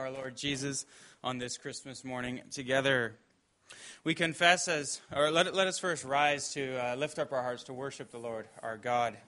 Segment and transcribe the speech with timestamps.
[0.00, 0.86] our Lord Jesus
[1.22, 3.16] on this Christmas morning together.
[4.02, 7.64] We confess as, or let, let us first rise to uh, lift up our hearts
[7.64, 9.18] to worship the Lord our God.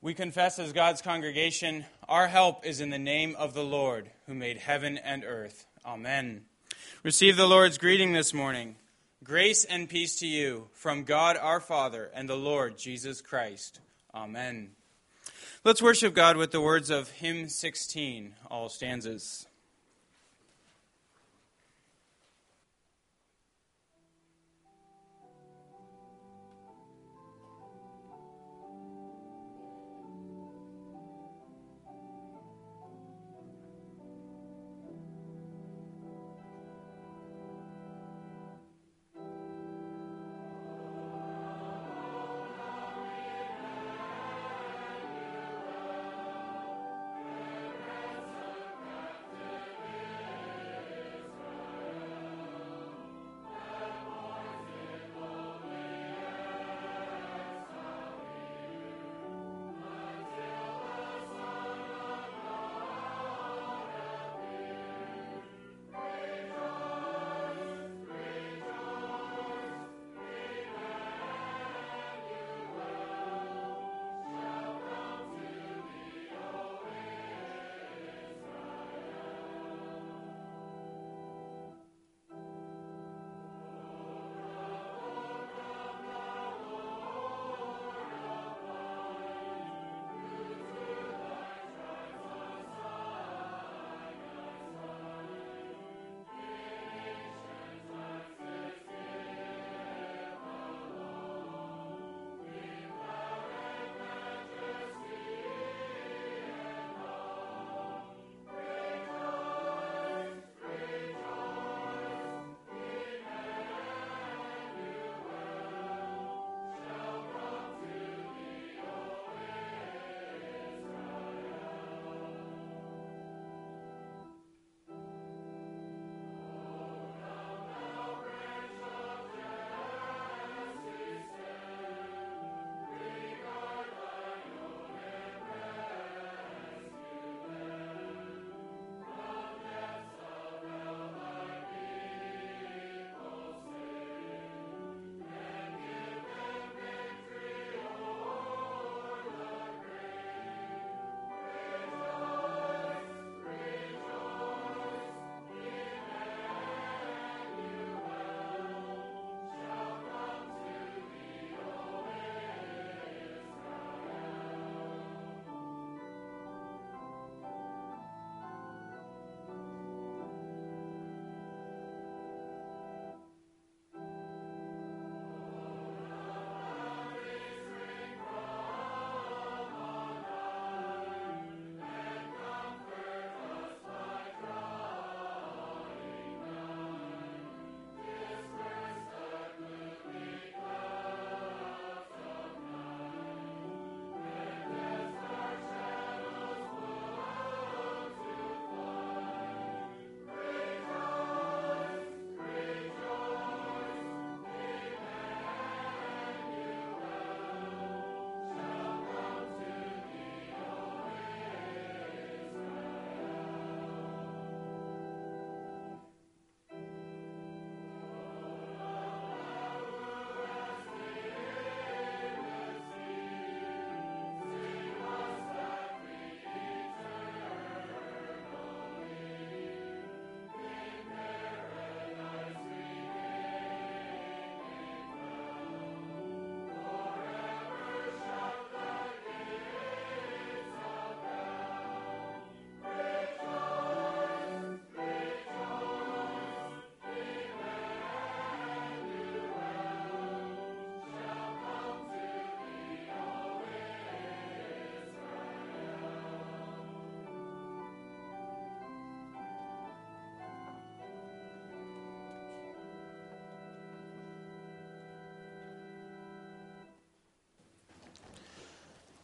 [0.00, 4.34] We confess as God's congregation, our help is in the name of the Lord who
[4.34, 5.64] made heaven and earth.
[5.86, 6.42] Amen.
[7.04, 8.74] Receive the Lord's greeting this morning.
[9.22, 13.78] Grace and peace to you from God our Father and the Lord Jesus Christ.
[14.12, 14.72] Amen.
[15.64, 19.46] Let's worship God with the words of hymn 16, all stanzas.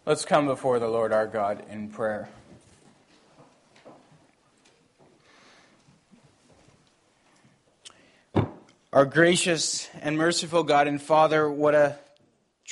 [0.09, 2.31] Let's come before the Lord our God in prayer.
[8.91, 11.99] Our gracious and merciful God and Father, what a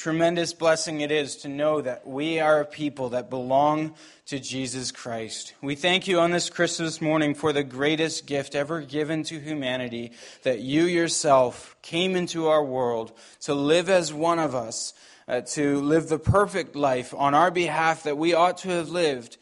[0.07, 3.93] tremendous blessing it is to know that we are a people that belong
[4.25, 5.53] to Jesus Christ.
[5.61, 10.13] We thank you on this Christmas morning for the greatest gift ever given to humanity,
[10.45, 14.95] that you yourself came into our world to live as one of us,
[15.27, 19.39] uh, to live the perfect life on our behalf that we ought to have lived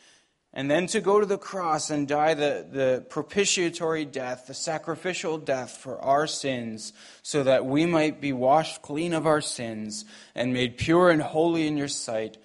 [0.54, 5.36] and then to go to the cross and die the, the propitiatory death, the sacrificial
[5.36, 6.92] death for our sins,
[7.22, 10.04] so that we might be washed clean of our sins
[10.34, 12.38] and made pure and holy in your sight,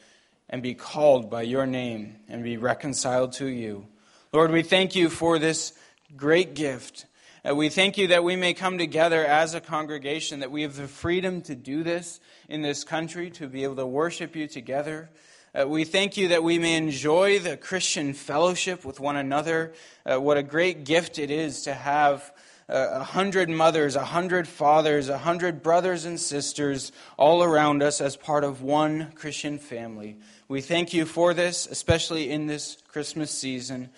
[0.50, 3.86] and be called by your name and be reconciled to you.
[4.34, 5.74] Lord, we thank you for this
[6.16, 7.06] great gift.
[7.48, 10.76] Uh, we thank you that we may come together as a congregation, that we have
[10.76, 15.10] the freedom to do this in this country, to be able to worship you together.
[15.58, 19.74] Uh, we thank you that we may enjoy the Christian fellowship with one another.
[20.06, 22.32] Uh, what a great gift it is to have
[22.70, 28.00] uh, a hundred mothers, a hundred fathers, a hundred brothers and sisters all around us
[28.00, 30.18] as part of one Christian family.
[30.48, 33.90] We thank you for this, especially in this Christmas season.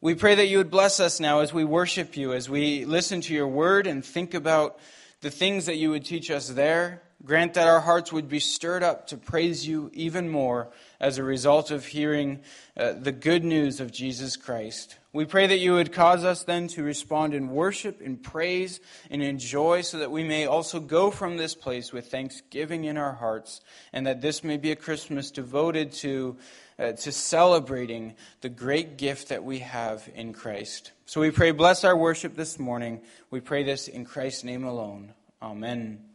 [0.00, 3.22] We pray that you would bless us now as we worship you, as we listen
[3.22, 4.78] to your word and think about
[5.20, 7.02] the things that you would teach us there.
[7.24, 10.70] Grant that our hearts would be stirred up to praise you even more
[11.02, 12.40] as a result of hearing
[12.76, 14.96] uh, the good news of Jesus Christ.
[15.12, 19.20] We pray that you would cause us then to respond in worship, in praise, and
[19.20, 23.12] in joy, so that we may also go from this place with thanksgiving in our
[23.12, 23.60] hearts,
[23.92, 26.38] and that this may be a Christmas devoted to,
[26.78, 30.92] uh, to celebrating the great gift that we have in Christ.
[31.04, 33.02] So we pray, bless our worship this morning.
[33.30, 35.12] We pray this in Christ's name alone.
[35.42, 36.11] Amen.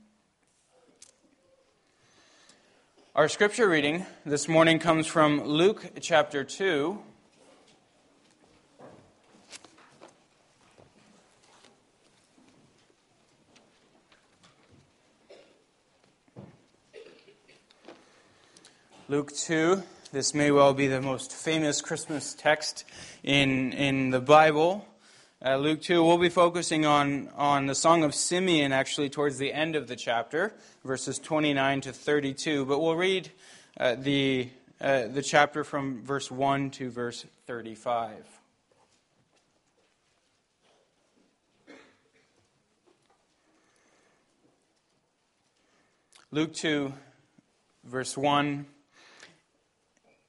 [3.17, 6.99] Our scripture reading this morning comes from Luke chapter 2.
[19.07, 19.81] Luke 2.
[20.11, 22.85] This may well be the most famous Christmas text
[23.23, 24.85] in, in the Bible.
[25.45, 29.53] Uh, Luke 2, we'll be focusing on, on the Song of Simeon actually towards the
[29.53, 30.51] end of the chapter,
[30.83, 32.65] verses 29 to 32.
[32.65, 33.29] But we'll read
[33.79, 34.49] uh, the,
[34.81, 38.15] uh, the chapter from verse 1 to verse 35.
[46.31, 46.91] Luke 2,
[47.83, 48.65] verse 1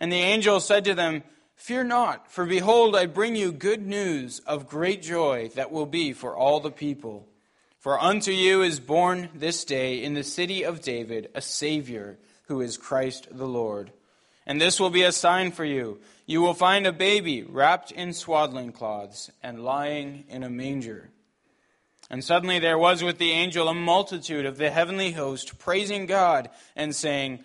[0.00, 1.22] And the angel said to them,
[1.54, 6.14] Fear not, for behold, I bring you good news of great joy that will be
[6.14, 7.28] for all the people.
[7.78, 12.62] For unto you is born this day in the city of David a Savior, who
[12.62, 13.92] is Christ the Lord.
[14.46, 16.00] And this will be a sign for you.
[16.24, 21.10] You will find a baby wrapped in swaddling cloths and lying in a manger.
[22.08, 26.50] And suddenly there was with the angel a multitude of the heavenly host praising God
[26.74, 27.44] and saying,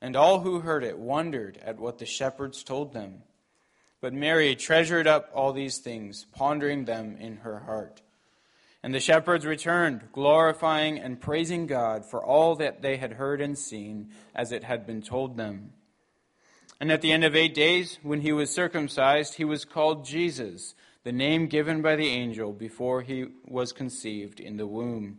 [0.00, 3.22] And all who heard it wondered at what the shepherds told them.
[4.00, 8.00] But Mary treasured up all these things, pondering them in her heart.
[8.82, 13.58] And the shepherds returned, glorifying and praising God for all that they had heard and
[13.58, 15.72] seen, as it had been told them.
[16.80, 20.74] And at the end of eight days, when he was circumcised, he was called Jesus,
[21.04, 25.18] the name given by the angel before he was conceived in the womb.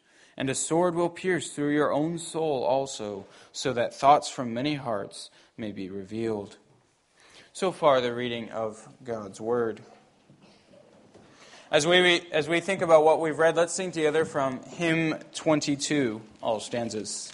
[0.41, 4.73] And a sword will pierce through your own soul also, so that thoughts from many
[4.73, 6.57] hearts may be revealed.
[7.53, 9.81] So far, the reading of God's Word.
[11.69, 16.19] As we, as we think about what we've read, let's sing together from Hymn 22,
[16.41, 17.31] all stanzas.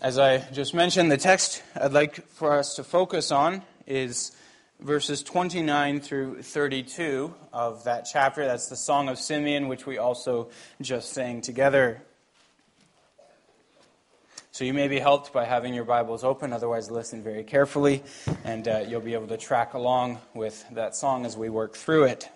[0.00, 4.30] As I just mentioned, the text I'd like for us to focus on is
[4.78, 8.44] verses 29 through 32 of that chapter.
[8.44, 10.50] That's the Song of Simeon, which we also
[10.80, 12.00] just sang together.
[14.52, 18.04] So you may be helped by having your Bibles open, otherwise, listen very carefully,
[18.44, 22.04] and uh, you'll be able to track along with that song as we work through
[22.04, 22.30] it.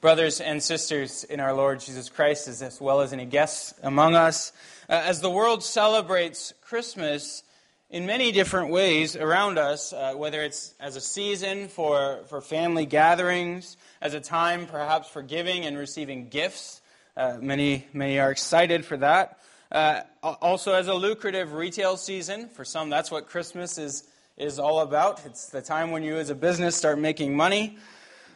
[0.00, 4.52] Brothers and sisters in our Lord Jesus Christ, as well as any guests among us,
[4.94, 7.42] as the world celebrates Christmas
[7.88, 12.84] in many different ways around us, uh, whether it's as a season for, for family
[12.84, 16.82] gatherings, as a time perhaps for giving and receiving gifts.
[17.16, 19.38] Uh, many, many are excited for that.
[19.70, 22.50] Uh, also, as a lucrative retail season.
[22.50, 24.04] For some, that's what Christmas is,
[24.36, 25.24] is all about.
[25.24, 27.78] It's the time when you, as a business, start making money.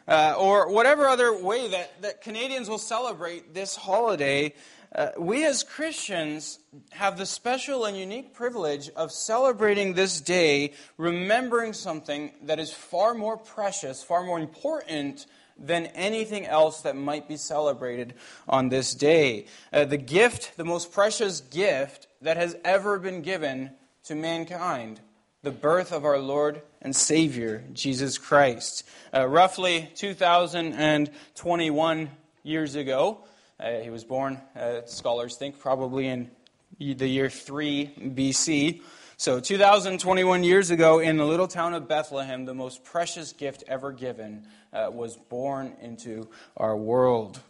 [0.08, 4.54] Uh, or whatever other way that, that Canadians will celebrate this holiday
[4.94, 6.58] uh, we as Christians
[6.90, 13.14] have the special and unique privilege of celebrating this day, remembering something that is far
[13.14, 15.26] more precious, far more important
[15.58, 18.14] than anything else that might be celebrated
[18.48, 19.46] on this day.
[19.72, 23.70] Uh, the gift, the most precious gift that has ever been given
[24.04, 25.00] to mankind
[25.42, 28.84] the birth of our Lord and Savior, Jesus Christ.
[29.14, 32.10] Uh, roughly 2021
[32.42, 33.20] years ago,
[33.58, 36.30] uh, he was born, uh, scholars think, probably in
[36.78, 38.82] the year 3 BC.
[39.16, 43.92] So, 2021 years ago, in the little town of Bethlehem, the most precious gift ever
[43.92, 47.40] given uh, was born into our world.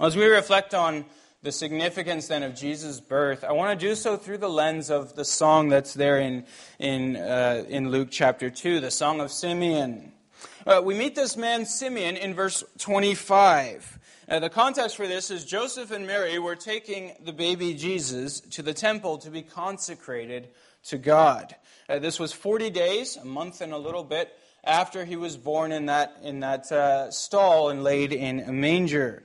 [0.00, 1.04] As we reflect on
[1.42, 5.14] the significance then of Jesus' birth, I want to do so through the lens of
[5.14, 6.44] the song that's there in,
[6.80, 10.12] in, uh, in Luke chapter 2, the Song of Simeon.
[10.66, 13.95] Uh, we meet this man Simeon in verse 25.
[14.28, 18.74] The context for this is Joseph and Mary were taking the baby Jesus to the
[18.74, 20.48] temple to be consecrated
[20.86, 21.54] to God.
[21.88, 25.70] Uh, this was 40 days, a month and a little bit, after he was born
[25.70, 29.22] in that, in that uh, stall and laid in a manger.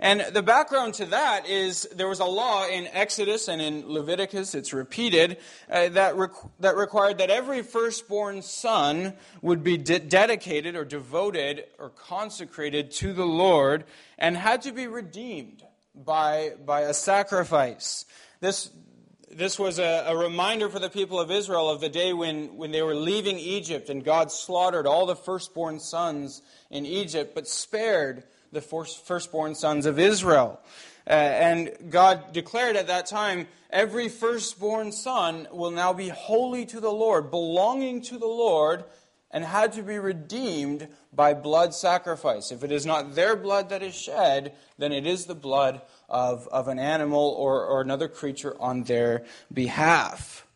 [0.00, 4.54] And the background to that is there was a law in Exodus and in Leviticus,
[4.54, 5.38] it's repeated,
[5.70, 6.14] uh, that,
[6.60, 13.12] that required that every firstborn son would be de- dedicated or devoted or consecrated to
[13.12, 13.84] the Lord
[14.18, 15.62] and had to be redeemed
[15.94, 18.04] by, by a sacrifice.
[18.40, 18.70] This,
[19.30, 22.72] this was a, a, reminder for the people of Israel of the day when, when
[22.72, 28.24] they were leaving Egypt and God slaughtered all the firstborn sons in Egypt, but spared
[28.54, 30.60] the firstborn sons of Israel.
[31.06, 36.80] Uh, and God declared at that time, every firstborn son will now be holy to
[36.80, 38.84] the Lord, belonging to the Lord,
[39.30, 42.52] and had to be redeemed by blood sacrifice.
[42.52, 46.48] If it is not their blood that is shed, then it is the blood of,
[46.48, 50.46] of an animal or, or another creature on their behalf.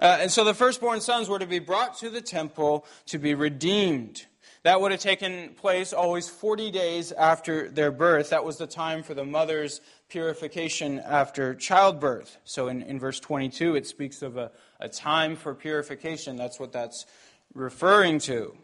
[0.00, 3.34] Uh, and so the firstborn sons were to be brought to the temple to be
[3.34, 4.26] redeemed.
[4.66, 8.30] That would have taken place always 40 days after their birth.
[8.30, 12.36] That was the time for the mother's purification after childbirth.
[12.42, 16.34] So in, in verse 22, it speaks of a, a time for purification.
[16.34, 17.06] That's what that's
[17.54, 18.56] referring to.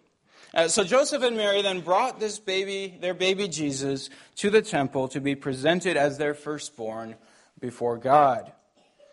[0.53, 5.07] Uh, so Joseph and Mary then brought this baby, their baby Jesus, to the temple
[5.07, 7.15] to be presented as their firstborn
[7.61, 8.51] before God.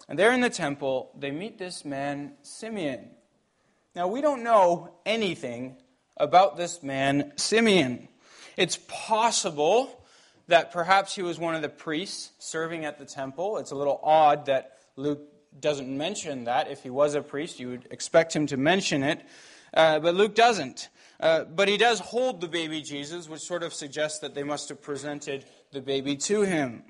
[0.08, 3.12] And there in the temple, they meet this man, Simeon.
[3.96, 5.78] Now, we don't know anything
[6.20, 8.08] about this man, Simeon.
[8.58, 10.04] It's possible
[10.48, 13.58] that perhaps he was one of the priests serving at the temple.
[13.58, 15.22] It's a little odd that Luke
[15.60, 16.70] doesn't mention that.
[16.70, 19.22] If he was a priest, you would expect him to mention it.
[19.74, 20.90] Uh, but Luke doesn't.
[21.20, 24.70] Uh, but he does hold the baby Jesus, which sort of suggests that they must
[24.70, 26.84] have presented the baby to him.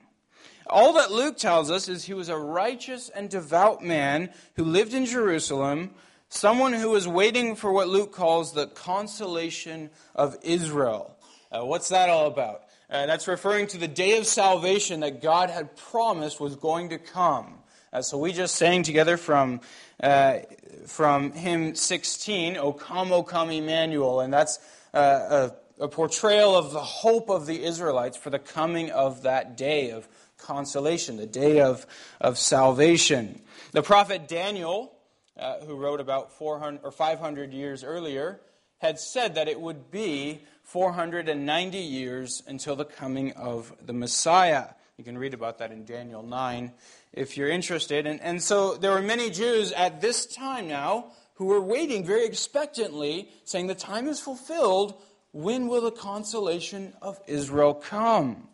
[0.67, 4.93] All that Luke tells us is he was a righteous and devout man who lived
[4.93, 5.91] in Jerusalem,
[6.31, 11.17] Someone who is waiting for what Luke calls the consolation of Israel.
[11.51, 12.61] Uh, what's that all about?
[12.87, 16.99] Uh, that's referring to the day of salvation that God had promised was going to
[16.99, 17.55] come.
[17.91, 19.61] Uh, so we just sang together from,
[20.03, 20.37] uh,
[20.85, 24.19] from hymn 16, O come, O come, Emmanuel.
[24.19, 24.59] And that's
[24.93, 29.57] uh, a, a portrayal of the hope of the Israelites for the coming of that
[29.57, 31.87] day of consolation, the day of,
[32.21, 33.41] of salvation.
[33.71, 34.93] The prophet Daniel
[35.39, 38.41] uh, who wrote about 400 or 500 years earlier,
[38.80, 44.65] had said that it would be 490 years until the coming of the Messiah.
[44.97, 46.71] You can read about that in Daniel 9
[47.13, 48.06] if you're interested.
[48.06, 52.25] And, and so there were many Jews at this time now who were waiting very
[52.25, 55.02] expectantly, saying, The time is fulfilled.
[55.32, 58.47] When will the consolation of Israel come?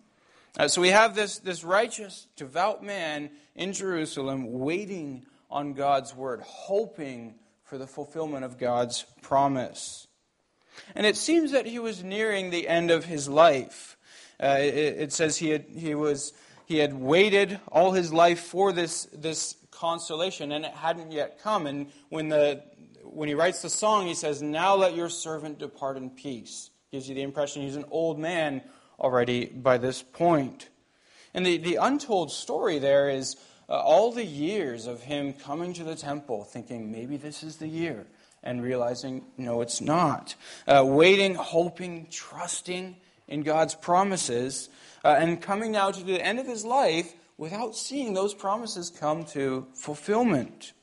[0.58, 6.42] Uh, so we have this, this righteous, devout man in Jerusalem waiting on God's word,
[6.42, 10.06] hoping for the fulfillment of God's promise.
[10.94, 13.96] And it seems that he was nearing the end of his life.
[14.38, 16.34] Uh, it, it, says he had, he, was,
[16.66, 21.68] he had waited all his life for this, this consolation, and it hadn't yet come.
[21.68, 22.62] And when, the,
[23.04, 26.70] when he writes the song, he says, Now let your servant depart in peace.
[26.92, 28.62] Gives you the impression he's an old man
[29.00, 30.68] already by this point.
[31.34, 33.38] And the, the untold story there is
[33.70, 37.68] uh, all the years of him coming to the temple, thinking maybe this is the
[37.68, 38.06] year,
[38.44, 40.36] and realizing no, it's not.
[40.68, 42.96] Uh, waiting, hoping, trusting
[43.28, 44.70] in God's promises,
[45.04, 49.26] uh, and coming now to the end of his life without seeing those promises come
[49.26, 50.74] to fulfillment.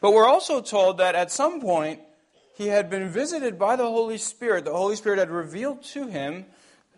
[0.00, 2.00] But we're also told that at some point
[2.54, 4.64] he had been visited by the Holy Spirit.
[4.64, 6.46] The Holy Spirit had revealed to him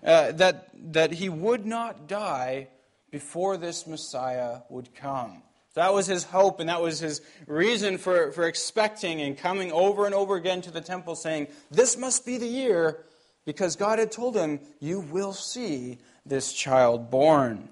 [0.04, 2.68] uh, that, that he would not die
[3.12, 5.42] before this Messiah would come.
[5.74, 10.04] That was his hope, and that was his reason for, for expecting and coming over
[10.06, 13.04] and over again to the temple, saying, This must be the year,
[13.44, 17.68] because God had told him, You will see this child born.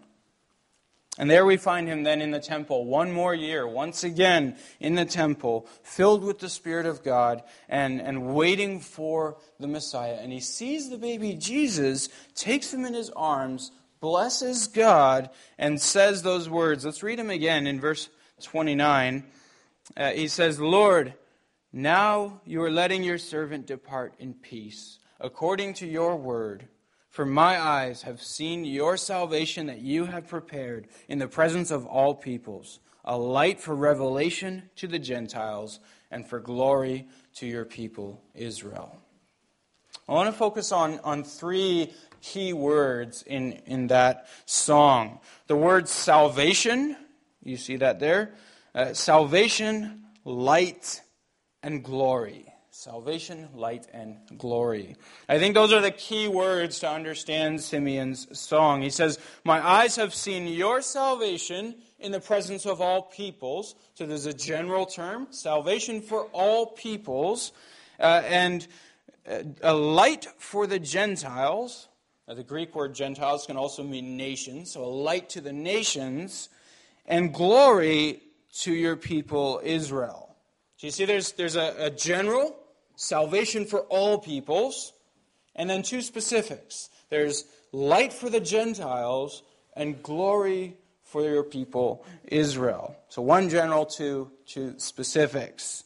[1.19, 4.95] And there we find him then in the temple, one more year, once again in
[4.95, 10.19] the temple, filled with the Spirit of God and, and waiting for the Messiah.
[10.19, 16.23] And he sees the baby Jesus, takes him in his arms, blesses God and says
[16.23, 16.85] those words.
[16.85, 18.09] Let's read them again in verse
[18.43, 19.25] 29.
[19.97, 21.15] Uh, he says, Lord,
[21.73, 26.69] now you are letting your servant depart in peace, according to your word.
[27.11, 31.85] For my eyes have seen your salvation that you have prepared in the presence of
[31.85, 38.23] all peoples, a light for revelation to the Gentiles and for glory to your people,
[38.35, 38.97] Israel.
[40.09, 45.21] I want to focus on, on three key words in, in that song.
[45.47, 46.97] The word salvation,
[47.43, 48.35] you see that there?
[48.75, 51.01] Uh, salvation, light,
[51.63, 52.47] and glory.
[52.71, 54.97] Salvation, light, and glory.
[55.29, 58.81] I think those are the key words to understand Simeon's song.
[58.81, 63.75] He says, My eyes have seen your salvation in the presence of all peoples.
[63.95, 67.53] So there's a general term, salvation for all peoples,
[67.99, 68.67] uh, and
[69.29, 71.89] uh, a light for the Gentiles.
[72.31, 76.49] Now, the Greek word Gentiles can also mean nations, so a light to the nations,
[77.05, 78.21] and glory
[78.61, 80.37] to your people Israel.
[80.77, 82.57] So you see, there's, there's a, a general
[82.95, 84.93] salvation for all peoples,
[85.57, 86.89] and then two specifics.
[87.09, 89.43] There's light for the Gentiles
[89.75, 92.95] and glory for your people Israel.
[93.09, 95.83] So one general, two, two specifics.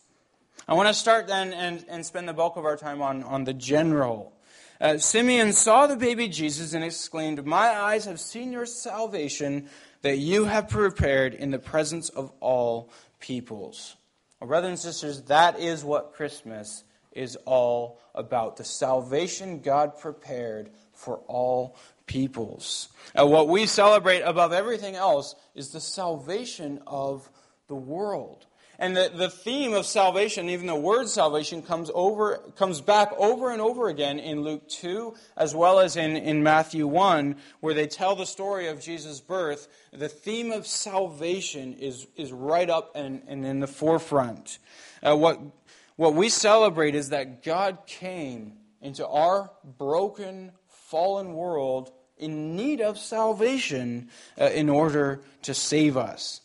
[0.69, 3.45] I want to start then and, and spend the bulk of our time on, on
[3.45, 4.34] the general.
[4.81, 9.69] Uh, Simeon saw the baby Jesus and exclaimed, My eyes have seen your salvation
[10.03, 13.97] that you have prepared in the presence of all peoples.
[14.41, 20.71] Well, brothers and sisters, that is what Christmas is all about the salvation God prepared
[20.93, 22.89] for all peoples.
[23.19, 27.31] Uh, what we celebrate above everything else is the salvation of
[27.69, 28.47] the world.
[28.79, 33.51] And the, the theme of salvation, even the word salvation, comes over comes back over
[33.51, 37.87] and over again in Luke 2, as well as in, in Matthew 1, where they
[37.87, 39.69] tell the story of Jesus' birth.
[39.93, 44.59] The theme of salvation is, is right up and, and in the forefront.
[45.03, 45.41] Uh, what
[45.97, 52.99] what we celebrate is that God came into our broken, fallen world in need of
[52.99, 54.11] salvation
[54.41, 56.41] uh, in order to save us.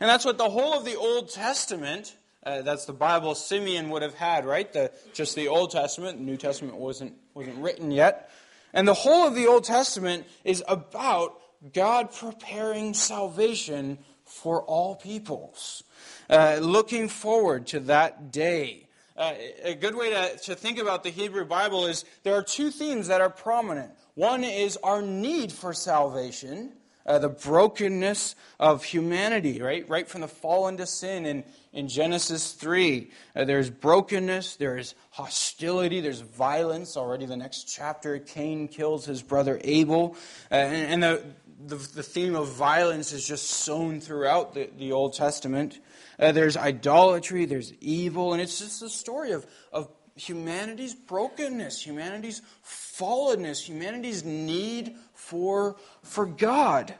[0.00, 4.02] And that's what the whole of the Old Testament, uh, that's the Bible Simeon would
[4.02, 4.72] have had, right?
[4.72, 6.18] The, just the Old Testament.
[6.18, 8.30] The New Testament wasn't, wasn't written yet.
[8.72, 11.40] And the whole of the Old Testament is about
[11.72, 15.82] God preparing salvation for all peoples,
[16.28, 21.10] uh, looking forward to that day uh, a good way to, to think about the
[21.10, 23.90] Hebrew Bible is there are two themes that are prominent.
[24.14, 26.72] One is our need for salvation,
[27.08, 29.88] uh, the brokenness of humanity, right?
[29.88, 31.42] Right from the fall into sin in,
[31.72, 33.10] in Genesis 3.
[33.34, 36.96] Uh, there's brokenness, there's hostility, there's violence.
[36.96, 40.16] Already the next chapter, Cain kills his brother Abel.
[40.50, 41.24] Uh, and, and the,
[41.66, 45.80] the, the, theme of violence is just sown throughout the, the Old Testament.
[46.18, 52.42] Uh, there's idolatry, there's evil, and it's just a story of, of humanity's brokenness, humanity's
[52.64, 56.94] fallenness, humanity's need for, for God.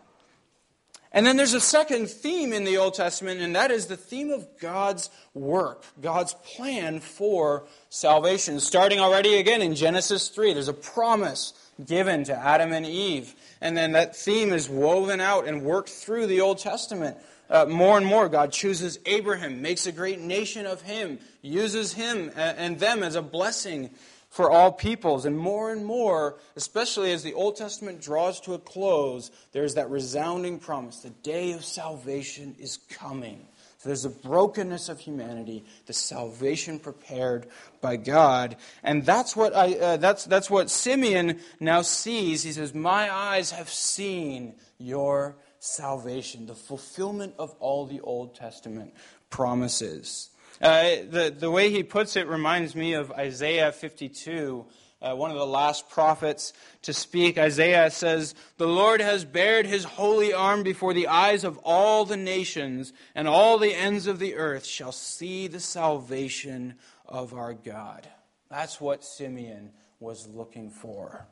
[1.13, 4.31] And then there's a second theme in the Old Testament, and that is the theme
[4.31, 8.61] of God's work, God's plan for salvation.
[8.61, 11.55] Starting already again in Genesis 3, there's a promise
[11.87, 13.35] given to Adam and Eve.
[13.61, 17.17] And then that theme is woven out and worked through the Old Testament
[17.51, 22.31] uh, more and more, God chooses Abraham, makes a great nation of him, uses him
[22.37, 23.91] and them as a blessing
[24.29, 25.25] for all peoples.
[25.25, 29.91] And more and more, especially as the Old Testament draws to a close, there's that
[29.91, 33.47] resounding promise the day of salvation is coming.
[33.79, 37.47] So there's a brokenness of humanity, the salvation prepared
[37.81, 42.43] by God, and that's what I, uh, that's that's what Simeon now sees.
[42.43, 48.95] He says, "My eyes have seen your salvation, the fulfillment of all the Old Testament
[49.31, 50.31] promises.
[50.61, 54.67] Uh, the, the way he puts it reminds me of Isaiah 52,
[55.01, 57.39] uh, one of the last prophets to speak.
[57.39, 62.17] Isaiah says, The Lord has bared his holy arm before the eyes of all the
[62.17, 66.75] nations, and all the ends of the earth shall see the salvation
[67.07, 68.09] of our God.
[68.51, 71.27] That's what Simeon was looking for.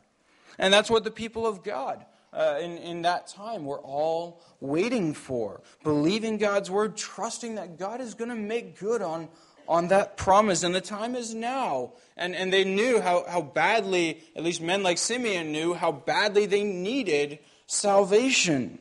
[0.57, 5.13] And that's what the people of God uh, in, in that time we're all waiting
[5.13, 5.61] for.
[5.83, 9.29] Believing God's word, trusting that God is going to make good on,
[9.67, 10.63] on that promise.
[10.63, 11.93] And the time is now.
[12.15, 16.45] And, and they knew how, how badly, at least men like Simeon knew, how badly
[16.45, 18.79] they needed salvation.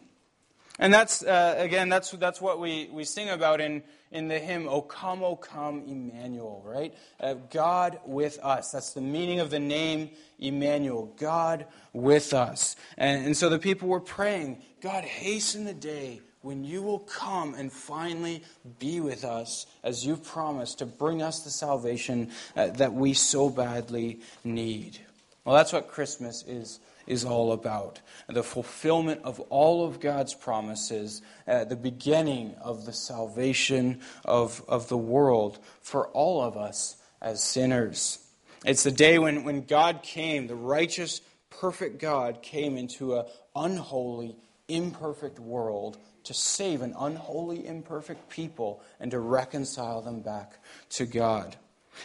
[0.78, 4.68] And that's, uh, again, that's, that's what we, we sing about in, in the hymn,
[4.68, 6.94] O come, O come, Emmanuel, right?
[7.18, 8.72] Uh, God with us.
[8.72, 12.76] That's the meaning of the name Emmanuel, God with us.
[12.98, 17.54] And, and so the people were praying, God, hasten the day when you will come
[17.54, 18.44] and finally
[18.78, 23.48] be with us as you've promised to bring us the salvation uh, that we so
[23.48, 24.98] badly need.
[25.44, 31.22] Well, that's what Christmas is, is all about the fulfillment of all of God's promises,
[31.46, 37.42] uh, the beginning of the salvation of, of the world for all of us as
[37.42, 38.18] sinners.
[38.64, 44.36] It's the day when, when God came, the righteous, perfect God came into an unholy,
[44.68, 50.58] imperfect world to save an unholy, imperfect people and to reconcile them back
[50.90, 51.56] to God.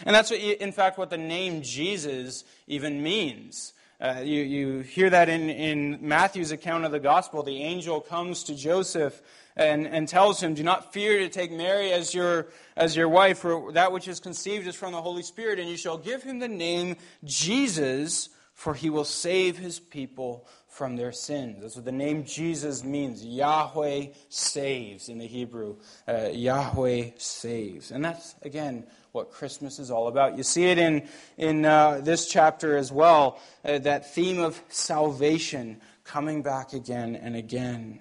[0.06, 3.74] And that's, what, in fact, what the name Jesus even means.
[4.02, 7.44] Uh, you, you hear that in, in Matthew's account of the gospel.
[7.44, 9.22] The angel comes to Joseph
[9.56, 13.38] and, and tells him, Do not fear to take Mary as your, as your wife,
[13.38, 16.40] for that which is conceived is from the Holy Spirit, and you shall give him
[16.40, 18.30] the name Jesus,
[18.62, 21.58] for he will save his people from their sins.
[21.64, 23.26] That's what the name Jesus means.
[23.26, 25.78] Yahweh saves in the Hebrew.
[26.08, 27.90] Uh, Yahweh saves.
[27.90, 30.38] And that's, again, what Christmas is all about.
[30.38, 35.82] You see it in, in uh, this chapter as well, uh, that theme of salvation
[36.04, 38.00] coming back again and again.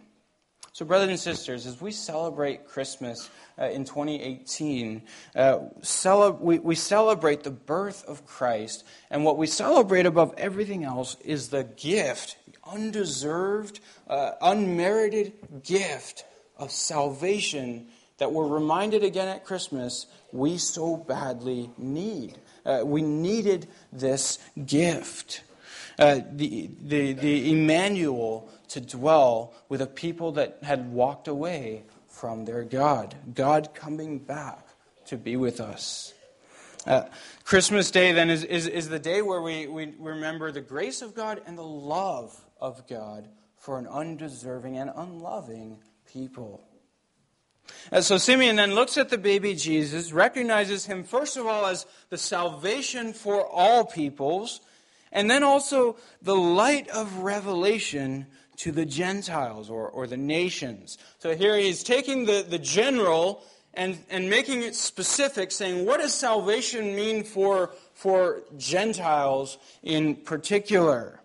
[0.72, 3.28] So, brothers and sisters, as we celebrate Christmas
[3.58, 5.02] uh, in 2018,
[5.34, 5.58] uh,
[6.38, 11.48] we, we celebrate the birth of Christ, and what we celebrate above everything else is
[11.48, 15.32] the gift, undeserved, uh, unmerited
[15.64, 16.24] gift
[16.56, 22.38] of salvation that we're reminded again at Christmas we so badly need.
[22.64, 25.42] Uh, we needed this gift.
[25.98, 32.44] Uh, the, the, the Emmanuel to dwell with a people that had walked away from
[32.44, 33.14] their God.
[33.34, 34.66] God coming back
[35.06, 36.14] to be with us.
[36.86, 37.04] Uh,
[37.44, 41.14] Christmas Day, then, is, is, is the day where we, we remember the grace of
[41.14, 45.78] God and the love of God for an undeserving and unloving
[46.10, 46.62] people.
[47.92, 51.86] And so Simeon then looks at the baby Jesus, recognizes him, first of all, as
[52.08, 54.60] the salvation for all peoples,
[55.12, 58.26] and then also the light of revelation
[58.60, 60.98] to the Gentiles or, or the nations.
[61.18, 63.42] So here he's taking the, the general
[63.72, 71.20] and, and making it specific, saying, what does salvation mean for, for Gentiles in particular?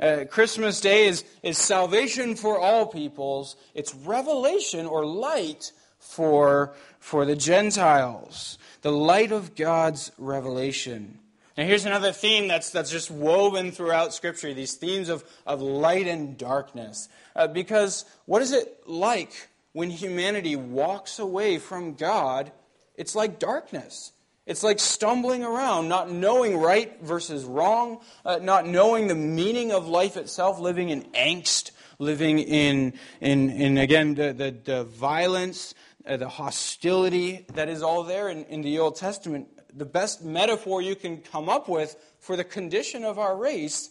[0.00, 3.54] Uh, Christmas Day is, is salvation for all peoples.
[3.74, 8.58] It's revelation or light for, for the Gentiles.
[8.82, 11.19] The light of God's revelation.
[11.56, 16.06] Now, here's another theme that's, that's just woven throughout Scripture these themes of, of light
[16.06, 17.08] and darkness.
[17.34, 22.52] Uh, because what is it like when humanity walks away from God?
[22.96, 24.12] It's like darkness.
[24.46, 29.86] It's like stumbling around, not knowing right versus wrong, uh, not knowing the meaning of
[29.86, 35.74] life itself, living in angst, living in, in, in again, the, the, the violence,
[36.06, 39.48] uh, the hostility that is all there in, in the Old Testament.
[39.74, 43.90] The best metaphor you can come up with for the condition of our race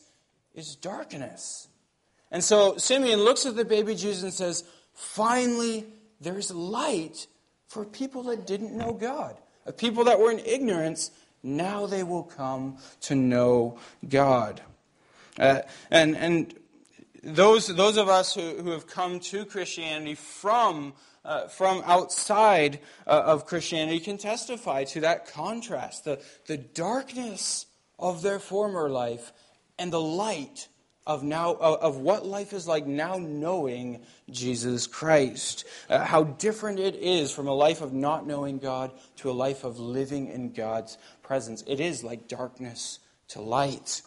[0.53, 1.67] is darkness.
[2.31, 4.63] And so Simeon looks at the baby Jesus and says,
[4.93, 5.85] Finally,
[6.19, 7.27] there's light
[7.67, 11.11] for people that didn't know God, of people that were in ignorance.
[11.41, 14.61] Now they will come to know God.
[15.39, 16.53] Uh, and and
[17.23, 20.93] those, those of us who, who have come to Christianity from
[21.25, 27.65] uh, from outside uh, of Christianity can testify to that contrast the, the darkness
[27.97, 29.32] of their former life
[29.77, 30.67] and the light
[31.10, 35.65] of now of what life is like now knowing Jesus Christ.
[35.89, 39.63] Uh, how different it is from a life of not knowing God to a life
[39.63, 41.63] of living in God's presence.
[41.65, 44.03] It is like darkness to light.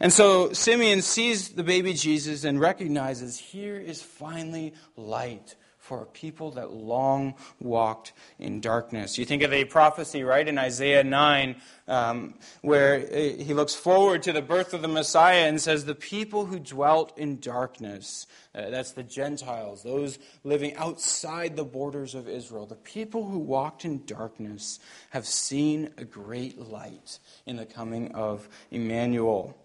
[0.00, 6.06] And so Simeon sees the baby Jesus and recognizes here is finally light for a
[6.06, 9.18] people that long walked in darkness.
[9.18, 11.54] You think of a prophecy, right, in Isaiah 9,
[11.86, 16.46] um, where he looks forward to the birth of the Messiah and says, The people
[16.46, 22.66] who dwelt in darkness, uh, that's the Gentiles, those living outside the borders of Israel,
[22.66, 28.48] the people who walked in darkness have seen a great light in the coming of
[28.72, 29.56] Emmanuel.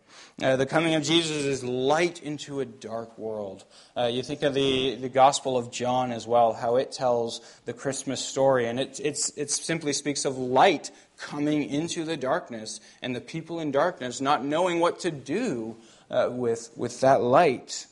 [0.41, 3.63] Uh, the coming of Jesus is light into a dark world.
[3.95, 7.73] Uh, you think of the, the Gospel of John as well, how it tells the
[7.73, 13.15] Christmas story, and it, it's, it simply speaks of light coming into the darkness and
[13.15, 15.75] the people in darkness not knowing what to do
[16.09, 17.85] uh, with, with that light.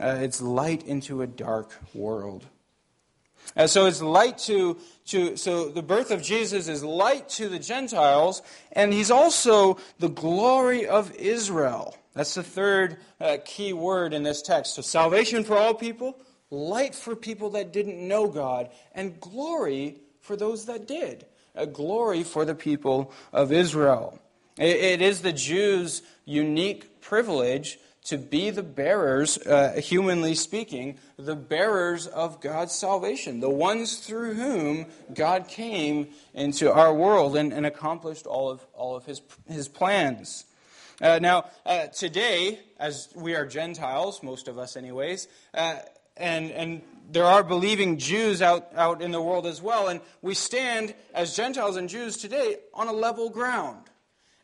[0.00, 2.44] Uh, it's light into a dark world.
[3.56, 7.58] Uh, so it's light to, to, so the birth of Jesus is light to the
[7.58, 11.96] Gentiles, and he's also the glory of Israel.
[12.14, 14.74] That's the third uh, key word in this text.
[14.74, 16.16] So salvation for all people,
[16.50, 21.26] light for people that didn't know God, and glory for those that did.
[21.54, 24.18] A glory for the people of Israel.
[24.58, 31.34] it, it is the Jews' unique privilege to be the bearers, uh, humanly speaking, the
[31.34, 37.64] bearers of God's salvation, the ones through whom God came into our world and, and
[37.64, 40.44] accomplished all of, all of his, his plans.
[41.00, 45.76] Uh, now, uh, today, as we are Gentiles, most of us, anyways, uh,
[46.16, 50.34] and, and there are believing Jews out, out in the world as well, and we
[50.34, 53.82] stand as Gentiles and Jews today on a level ground.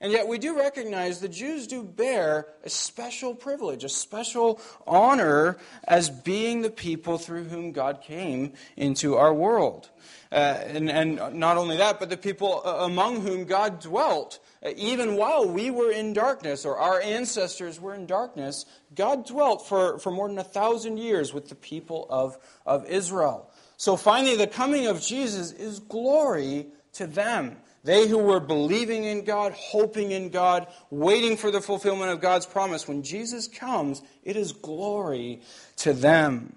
[0.03, 5.59] And yet we do recognize the Jews do bear a special privilege, a special honor
[5.85, 9.91] as being the people through whom God came into our world.
[10.33, 14.39] Uh, and, and not only that, but the people uh, among whom God dwelt.
[14.65, 19.67] Uh, even while we were in darkness, or our ancestors were in darkness, God dwelt
[19.67, 23.51] for, for more than a thousand years with the people of, of Israel.
[23.77, 27.57] So finally, the coming of Jesus is glory to them.
[27.83, 32.47] They who were believing in God, hoping in God, waiting for the fulfillment of God's
[32.47, 35.41] promise, when Jesus comes, it is glory
[35.77, 36.57] to them.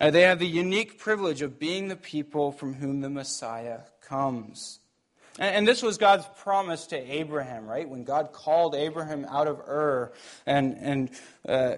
[0.00, 4.80] Uh, they have the unique privilege of being the people from whom the Messiah comes.
[5.38, 7.88] And, and, this was God's promise to Abraham, right?
[7.88, 10.12] When God called Abraham out of Ur
[10.46, 11.10] and, and
[11.48, 11.76] uh,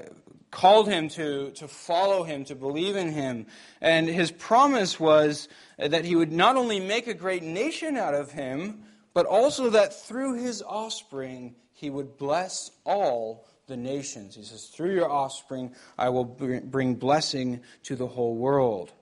[0.51, 3.47] called him to, to follow him, to believe in him.
[3.81, 5.49] And his promise was
[5.88, 8.83] that he would not only make a great nation out of him,
[9.14, 14.35] but also that through his offspring he would bless all the nations.
[14.35, 18.93] He says, Through your offspring I will bring blessing to the whole world.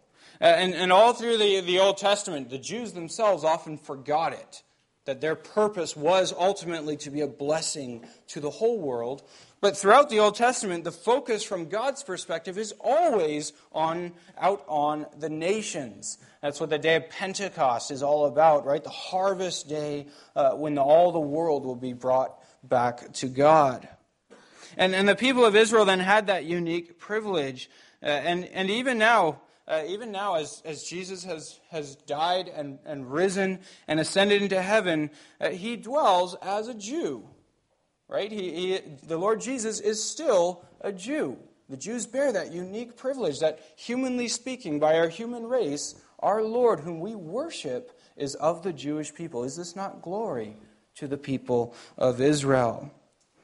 [0.41, 4.63] Uh, and, and all through the, the Old Testament, the Jews themselves often forgot it
[5.09, 9.23] that their purpose was ultimately to be a blessing to the whole world.
[9.63, 15.07] But throughout the Old Testament, the focus from God's perspective is always on out on
[15.19, 16.19] the nations.
[16.43, 18.85] That's what the day of Pentecost is all about, right?
[18.85, 23.89] The harvest day uh, when the, all the world will be brought back to God.
[24.77, 27.71] And, and the people of Israel then had that unique privilege.
[28.03, 32.79] Uh, and, and even now, uh, even now, as, as Jesus has, has died and,
[32.85, 37.29] and risen and ascended into heaven, uh, he dwells as a Jew
[38.09, 38.33] right?
[38.33, 41.39] He, he, the Lord Jesus is still a Jew.
[41.69, 46.81] The Jews bear that unique privilege that, humanly speaking, by our human race, our Lord,
[46.81, 49.45] whom we worship, is of the Jewish people.
[49.45, 50.57] Is this not glory
[50.97, 52.91] to the people of Israel?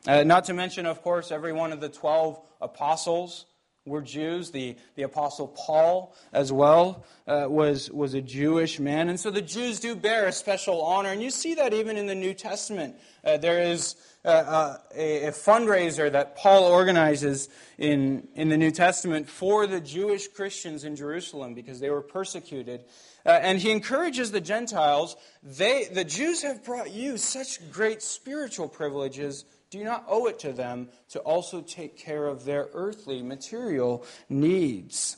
[0.06, 3.44] Uh, not to mention, of course, every one of the 12 apostles
[3.86, 4.50] were Jews.
[4.50, 9.08] The, the Apostle Paul, as well, uh, was, was a Jewish man.
[9.08, 11.10] And so the Jews do bear a special honor.
[11.10, 12.96] And you see that even in the New Testament.
[13.24, 18.70] Uh, there is uh, uh, a, a, fundraiser that Paul organizes in, in the New
[18.70, 22.84] Testament for the Jewish Christians in Jerusalem because they were persecuted.
[23.26, 28.68] Uh, and he encourages the Gentiles, they, the Jews have brought you such great spiritual
[28.68, 33.24] privileges do you not owe it to them to also take care of their earthly,
[33.24, 35.16] material needs?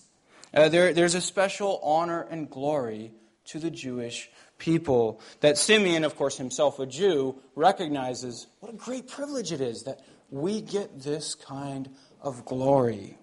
[0.55, 3.13] Uh, there, there's a special honor and glory
[3.45, 9.09] to the Jewish people that Simeon, of course, himself a Jew, recognizes what a great
[9.09, 11.91] privilege it is that we get this kind
[12.23, 13.19] of glory.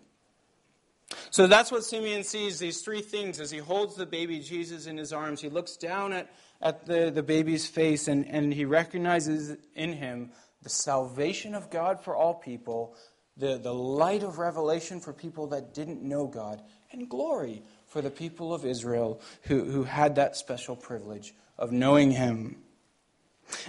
[1.32, 4.98] So that's what Simeon sees these three things as he holds the baby Jesus in
[4.98, 5.41] his arms.
[5.41, 10.32] He looks down at, at the, the baby's face and, and he recognizes in him
[10.63, 12.95] the salvation of God for all people,
[13.38, 18.12] the, the light of revelation for people that didn't know God, and glory for the
[18.12, 22.58] people of Israel who, who had that special privilege of knowing Him.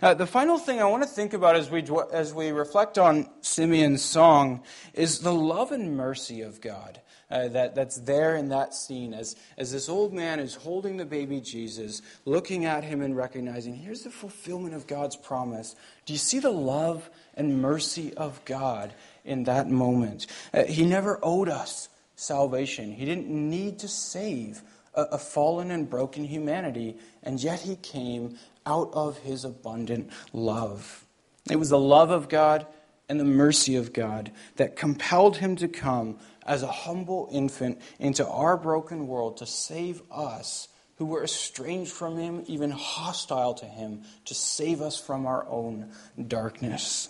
[0.00, 3.28] Uh, the final thing I want to think about as we, as we reflect on
[3.40, 7.00] Simeon's song is the love and mercy of God
[7.34, 11.04] uh, that, that's there in that scene as, as this old man is holding the
[11.04, 15.74] baby Jesus, looking at him and recognizing, here's the fulfillment of God's promise.
[16.06, 18.94] Do you see the love and mercy of God
[19.24, 20.28] in that moment?
[20.52, 24.62] Uh, he never owed us salvation, He didn't need to save
[24.94, 31.04] a, a fallen and broken humanity, and yet He came out of His abundant love.
[31.50, 32.66] It was the love of God
[33.08, 38.26] and the mercy of God that compelled him to come as a humble infant into
[38.26, 44.02] our broken world to save us who were estranged from him, even hostile to him,
[44.26, 45.90] to save us from our own
[46.28, 47.08] darkness.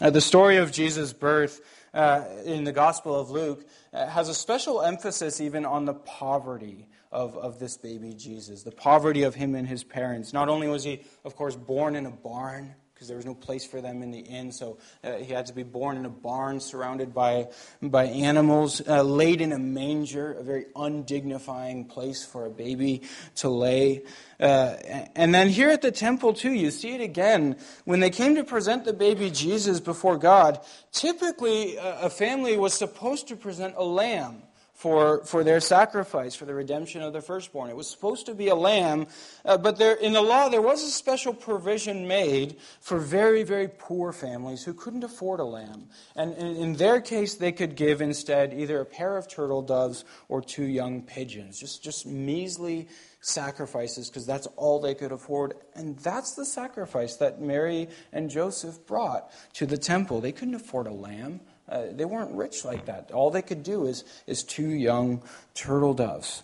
[0.00, 1.60] Uh, the story of Jesus' birth
[1.94, 6.88] uh, in the Gospel of Luke uh, has a special emphasis even on the poverty
[7.12, 10.32] of, of this baby Jesus, the poverty of him and his parents.
[10.32, 13.66] Not only was he, of course, born in a barn, because there was no place
[13.66, 14.50] for them in the inn.
[14.50, 17.48] So uh, he had to be born in a barn surrounded by,
[17.82, 23.02] by animals, uh, laid in a manger, a very undignifying place for a baby
[23.34, 24.04] to lay.
[24.40, 24.76] Uh,
[25.14, 27.56] and then here at the temple, too, you see it again.
[27.84, 33.28] When they came to present the baby Jesus before God, typically a family was supposed
[33.28, 34.40] to present a lamb
[34.86, 37.70] for, for their sacrifice, for the redemption of the firstborn.
[37.70, 39.08] It was supposed to be a lamb,
[39.44, 43.66] uh, but there, in the law, there was a special provision made for very, very
[43.66, 45.88] poor families who couldn't afford a lamb.
[46.14, 50.04] And in, in their case, they could give instead either a pair of turtle doves
[50.28, 52.86] or two young pigeons, just, just measly
[53.20, 55.54] sacrifices because that's all they could afford.
[55.74, 60.20] And that's the sacrifice that Mary and Joseph brought to the temple.
[60.20, 61.40] They couldn't afford a lamb.
[61.68, 63.10] Uh, they weren't rich like that.
[63.12, 65.22] All they could do is, is two young
[65.54, 66.42] turtle doves.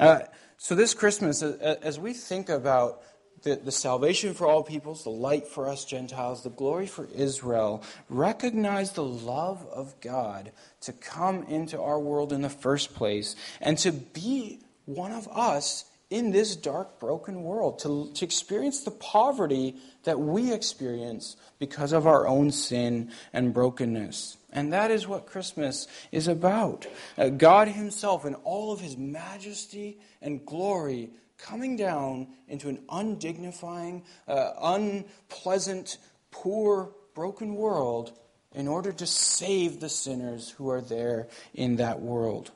[0.00, 0.20] Uh,
[0.56, 3.02] so, this Christmas, as we think about
[3.42, 7.82] the, the salvation for all peoples, the light for us Gentiles, the glory for Israel,
[8.08, 13.76] recognize the love of God to come into our world in the first place and
[13.78, 19.76] to be one of us in this dark, broken world, to, to experience the poverty
[20.04, 24.36] that we experience because of our own sin and brokenness.
[24.52, 26.86] And that is what Christmas is about.
[27.16, 31.08] Uh, God Himself, in all of His majesty and glory,
[31.38, 35.96] coming down into an undignifying, uh, unpleasant,
[36.30, 38.12] poor, broken world
[38.54, 42.50] in order to save the sinners who are there in that world.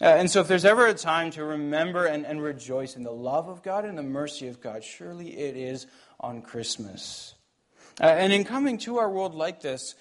[0.00, 3.10] Uh, and so, if there's ever a time to remember and, and rejoice in the
[3.10, 5.86] love of God and the mercy of God, surely it is
[6.20, 7.34] on Christmas.
[8.00, 9.96] Uh, and in coming to our world like this,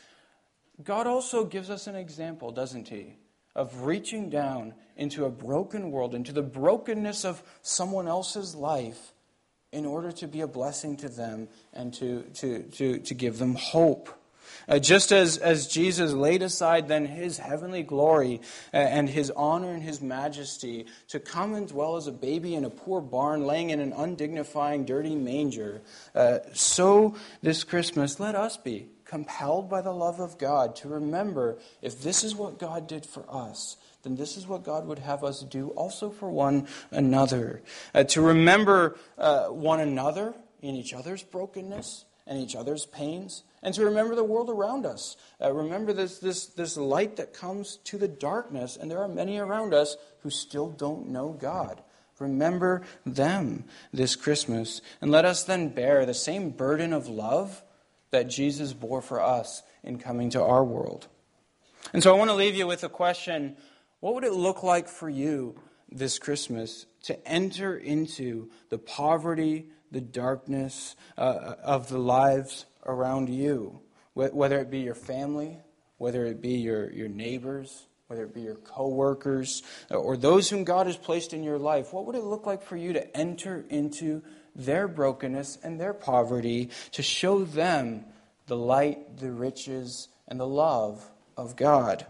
[0.83, 3.15] God also gives us an example, doesn't He,
[3.55, 9.13] of reaching down into a broken world, into the brokenness of someone else's life,
[9.71, 13.55] in order to be a blessing to them and to, to, to, to give them
[13.55, 14.09] hope.
[14.67, 18.41] Uh, just as, as Jesus laid aside then his heavenly glory
[18.73, 22.65] uh, and his honor and his majesty to come and dwell as a baby in
[22.65, 25.81] a poor barn, laying in an undignifying, dirty manger,
[26.15, 31.57] uh, so this Christmas let us be compelled by the love of God to remember
[31.81, 35.23] if this is what God did for us, then this is what God would have
[35.23, 37.61] us do also for one another.
[37.93, 43.73] Uh, to remember uh, one another in each other's brokenness and each other's pains, and
[43.73, 45.17] to remember the world around us.
[45.41, 49.37] Uh, remember this, this, this light that comes to the darkness, and there are many
[49.37, 51.81] around us who still don't know God.
[52.19, 57.63] Remember them this Christmas, and let us then bear the same burden of love
[58.11, 61.07] that Jesus bore for us in coming to our world.
[61.93, 63.57] And so I want to leave you with a question
[63.99, 70.01] What would it look like for you this Christmas to enter into the poverty, the
[70.01, 73.79] darkness uh, of the lives around you,
[74.13, 75.59] whether it be your family,
[75.97, 80.87] whether it be your, your neighbors, whether it be your coworkers, or those whom God
[80.87, 84.23] has placed in your life, what would it look like for you to enter into
[84.55, 88.05] their brokenness and their poverty to show them
[88.47, 92.05] the light, the riches, and the love of God?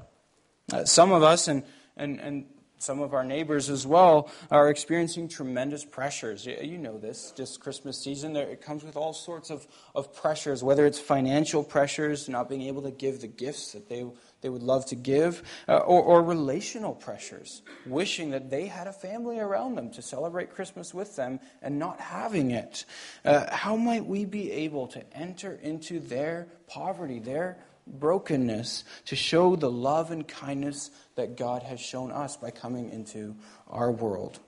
[0.71, 1.63] Uh, some of us, and,
[1.95, 2.45] and, and
[2.79, 6.45] some of our neighbors as well are experiencing tremendous pressures.
[6.45, 10.85] You know this, just Christmas season, it comes with all sorts of, of pressures, whether
[10.85, 14.05] it's financial pressures, not being able to give the gifts that they,
[14.41, 18.93] they would love to give, uh, or, or relational pressures, wishing that they had a
[18.93, 22.85] family around them to celebrate Christmas with them and not having it.
[23.25, 27.57] Uh, how might we be able to enter into their poverty, their
[27.87, 33.35] brokenness to show the love and kindness that God has shown us by coming into
[33.67, 34.39] our world.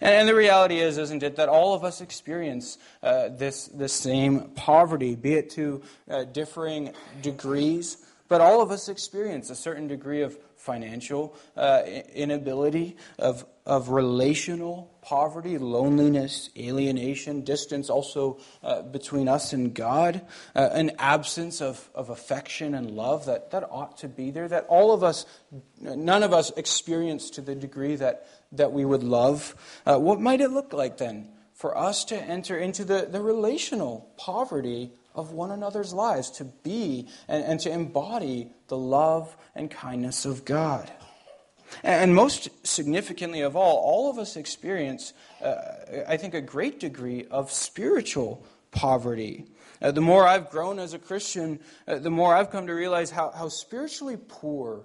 [0.00, 4.50] And, the reality is, isn't it, that all of us experience uh, this, this same
[4.54, 7.96] poverty, be it to uh, differing degrees,
[8.28, 11.82] but all of us experience a certain degree of financial uh,
[12.14, 20.22] inability, of, of relational poverty, loneliness, alienation, distance also uh, between us and God,
[20.54, 24.64] uh, an absence of, of affection and love that, that ought to be there, that
[24.68, 25.26] all of us,
[25.80, 29.56] none of us experience to the degree that, that we would love.
[29.84, 34.08] Uh, what might it look like then for us to enter into the, the relational
[34.16, 40.24] poverty of one another's lives, to be and, and to embody the love and kindness
[40.24, 40.90] of God.
[41.82, 45.54] And most significantly of all, all of us experience, uh,
[46.06, 49.46] I think, a great degree of spiritual poverty.
[49.80, 53.10] Uh, the more I've grown as a Christian, uh, the more I've come to realize
[53.10, 54.84] how, how spiritually poor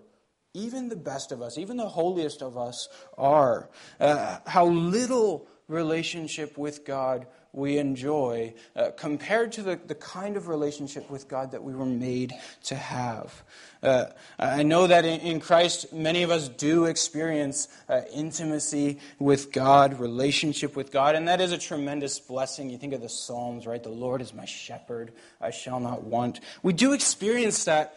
[0.53, 3.69] even the best of us, even the holiest of us, are.
[3.99, 7.27] Uh, how little relationship with God
[7.57, 11.87] we enjoy uh, compared to the, the kind of relationship with God that we were
[11.87, 12.33] made
[12.65, 13.43] to have.
[13.81, 14.05] Uh,
[14.37, 19.99] I know that in, in, Christ, many of us do experience uh, intimacy with God,
[19.99, 22.69] relationship with God, and that is a tremendous blessing.
[22.69, 23.81] You think of the Psalms, right?
[23.81, 26.39] The Lord is my shepherd, I shall not want.
[26.61, 27.95] We do experience that,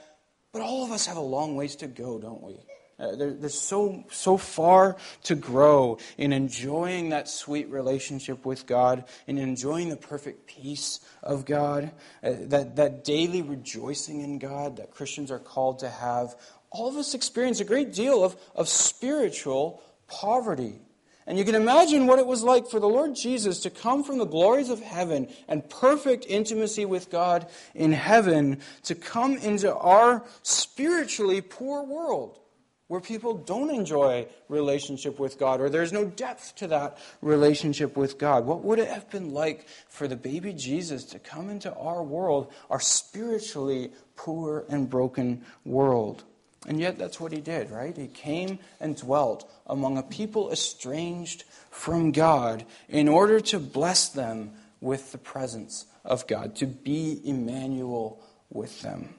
[0.53, 2.57] but all of us have a long ways to go, don't we?
[3.01, 9.05] Uh, there, there's so, so far to grow in enjoying that sweet relationship with God,
[9.27, 11.93] in enjoying the perfect peace of God,
[12.23, 16.35] uh, that, that daily rejoicing in God that Christians are called to have.
[16.71, 20.81] All of us experience a great deal of, of spiritual poverty.
[21.27, 24.19] And you can imagine what it was like for the Lord Jesus to come from
[24.19, 30.25] the glories of heaven and perfect intimacy with God in heaven to come into our
[30.43, 32.40] spiritually poor world
[32.91, 38.19] where people don't enjoy relationship with God or there's no depth to that relationship with
[38.19, 38.45] God.
[38.45, 42.53] What would it have been like for the baby Jesus to come into our world,
[42.69, 46.25] our spiritually poor and broken world?
[46.67, 47.97] And yet that's what he did, right?
[47.97, 54.51] He came and dwelt among a people estranged from God in order to bless them
[54.81, 58.21] with the presence of God, to be Emmanuel
[58.51, 59.15] with them.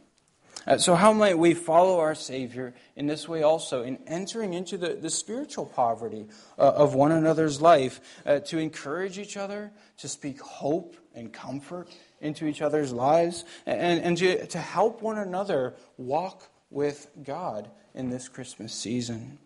[0.67, 4.77] Uh, so, how might we follow our Savior in this way also, in entering into
[4.77, 6.27] the, the spiritual poverty
[6.59, 11.89] uh, of one another's life, uh, to encourage each other, to speak hope and comfort
[12.19, 18.09] into each other's lives, and, and to, to help one another walk with God in
[18.09, 19.39] this Christmas season?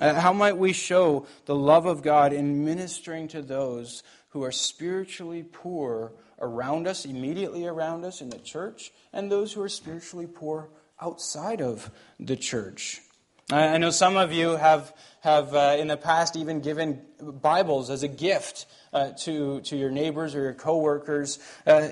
[0.00, 4.52] Uh, how might we show the love of God in ministering to those who are
[4.52, 10.26] spiritually poor around us, immediately around us in the church, and those who are spiritually
[10.26, 10.70] poor
[11.00, 13.00] outside of the church.
[13.50, 18.02] I know some of you have, have uh, in the past even given Bibles as
[18.02, 21.38] a gift uh, to, to your neighbors or your coworkers.
[21.66, 21.88] Uh,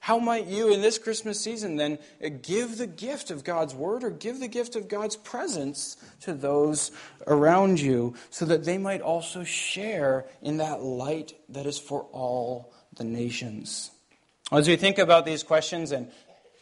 [0.00, 1.98] how might you, in this Christmas season, then
[2.42, 6.90] give the gift of God's Word or give the gift of God's presence to those
[7.26, 12.72] around you so that they might also share in that light that is for all
[12.98, 13.90] the nations.
[14.52, 16.10] As we think about these questions and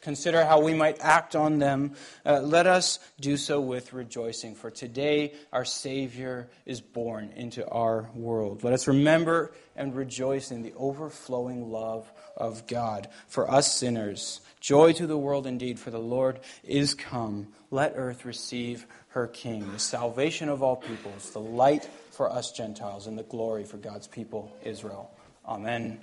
[0.00, 4.54] consider how we might act on them, uh, let us do so with rejoicing.
[4.54, 8.62] For today, our Savior is born into our world.
[8.62, 14.40] Let us remember and rejoice in the overflowing love of God for us sinners.
[14.60, 17.48] Joy to the world indeed, for the Lord is come.
[17.70, 23.06] Let earth receive her King, the salvation of all peoples, the light for us Gentiles,
[23.06, 25.10] and the glory for God's people, Israel.
[25.46, 26.00] Amen.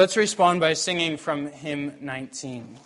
[0.00, 2.78] Let's respond by singing from hymn 19.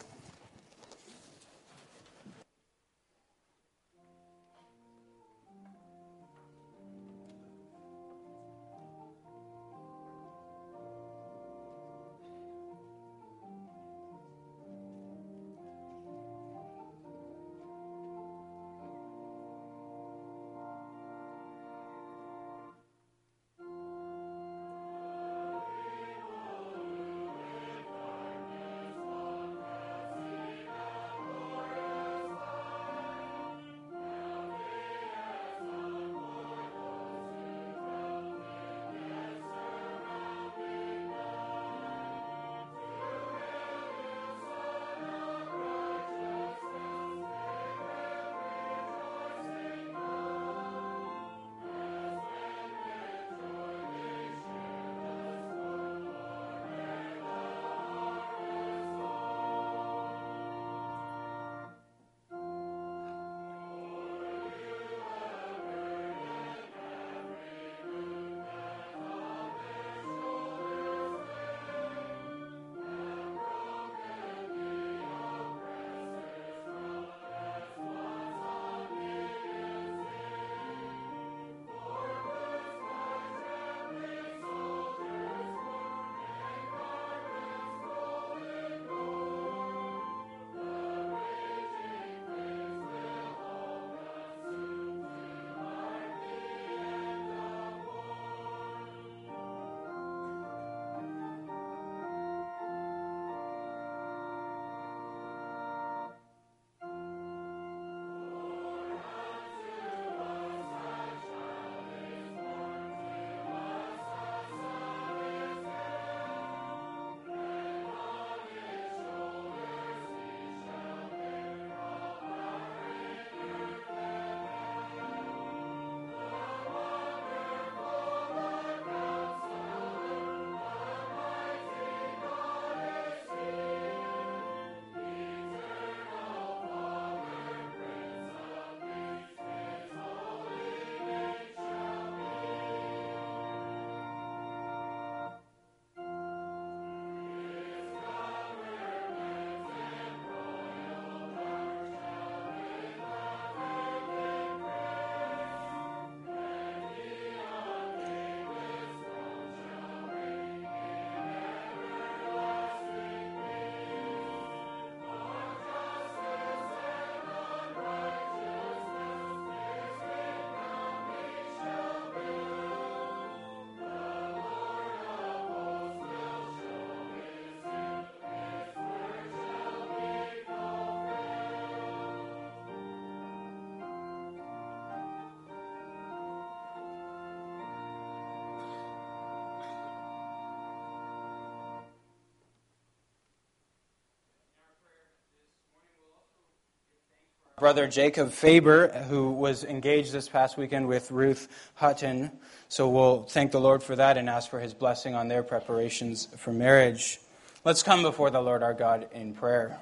[197.57, 202.33] Brother Jacob Faber, who was engaged this past weekend with Ruth Hutton.
[202.69, 206.27] So we'll thank the Lord for that and ask for his blessing on their preparations
[206.37, 207.21] for marriage.
[207.65, 209.79] Let's come before the Lord our God in prayer.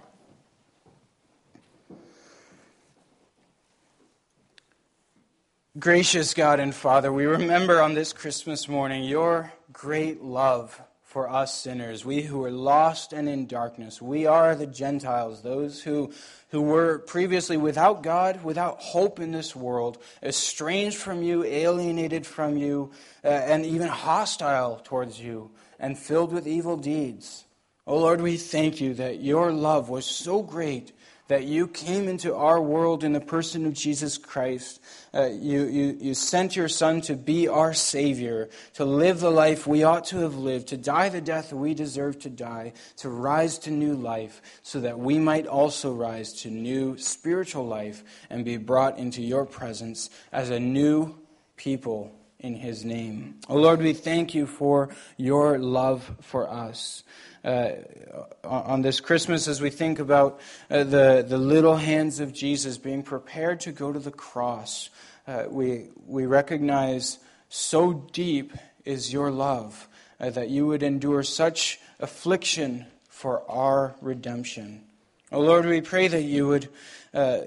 [5.78, 10.78] Gracious God and Father, we remember on this Christmas morning your great love
[11.12, 14.00] for us sinners, we who are lost and in darkness.
[14.00, 16.10] We are the Gentiles, those who,
[16.48, 22.56] who were previously without God, without hope in this world, estranged from you, alienated from
[22.56, 22.92] you,
[23.22, 27.44] uh, and even hostile towards you, and filled with evil deeds.
[27.86, 30.92] Oh Lord, we thank you that your love was so great
[31.28, 34.80] that you came into our world in the person of Jesus Christ.
[35.14, 39.66] Uh, you, you, you sent your Son to be our Savior, to live the life
[39.66, 43.58] we ought to have lived, to die the death we deserve to die, to rise
[43.60, 48.56] to new life, so that we might also rise to new spiritual life and be
[48.56, 51.14] brought into your presence as a new
[51.56, 53.36] people in His name.
[53.48, 57.04] Oh Lord, we thank you for your love for us
[57.44, 60.40] on this Christmas as we think about
[60.70, 64.90] uh, the, the little hands of Jesus being prepared to go to the cross.
[65.26, 67.18] Uh, we, we recognize
[67.48, 68.52] so deep
[68.84, 69.88] is your love
[70.20, 74.82] uh, that you would endure such affliction for our redemption.
[75.30, 76.68] Oh Lord, we pray that you would
[77.14, 77.40] uh,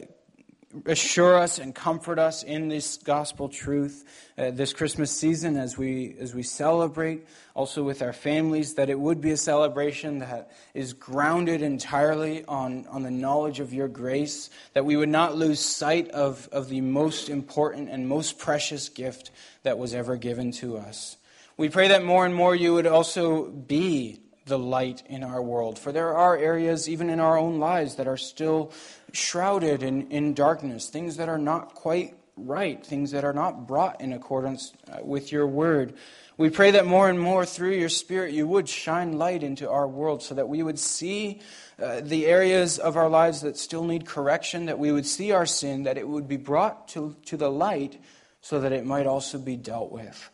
[0.85, 4.03] assure us and comfort us in this gospel truth
[4.37, 8.99] uh, this Christmas season as we as we celebrate also with our families that it
[8.99, 14.49] would be a celebration that is grounded entirely on on the knowledge of your grace
[14.73, 19.31] that we would not lose sight of of the most important and most precious gift
[19.63, 21.17] that was ever given to us
[21.57, 25.79] we pray that more and more you would also be the light in our world.
[25.79, 28.71] For there are areas, even in our own lives, that are still
[29.15, 34.01] shrouded in, in darkness, things that are not quite right, things that are not brought
[34.01, 35.93] in accordance uh, with your word.
[36.37, 39.87] We pray that more and more through your Spirit you would shine light into our
[39.87, 41.39] world so that we would see
[41.81, 45.45] uh, the areas of our lives that still need correction, that we would see our
[45.45, 48.01] sin, that it would be brought to, to the light
[48.41, 50.29] so that it might also be dealt with.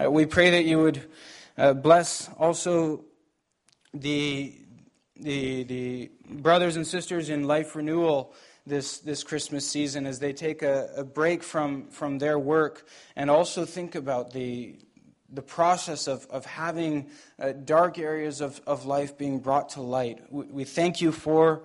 [0.00, 1.02] Uh, we pray that you would
[1.58, 3.04] uh, bless also
[3.92, 4.54] the,
[5.20, 8.34] the, the brothers and sisters in life renewal
[8.66, 13.30] this, this Christmas season as they take a, a break from, from their work and
[13.30, 14.76] also think about the,
[15.32, 20.20] the process of, of having uh, dark areas of, of life being brought to light.
[20.30, 21.62] We, we, thank you for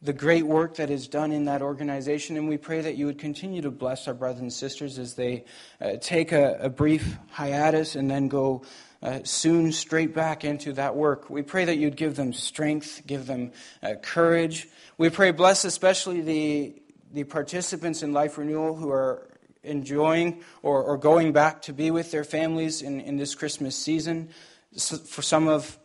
[0.00, 3.18] the great work that is done in that organization, and we pray that you would
[3.18, 5.44] continue to bless our brothers and sisters as they
[5.80, 8.62] uh, take a, a brief hiatus and then go
[9.02, 11.28] uh, soon straight back into that work.
[11.28, 14.68] We pray that you'd give them strength, give them uh, courage.
[14.96, 16.82] We pray, bless especially the,
[17.12, 19.28] the participants in Life Renewal who are
[19.64, 24.28] enjoying or, or going back to be with their families in, in this Christmas season.
[24.74, 25.78] So for some of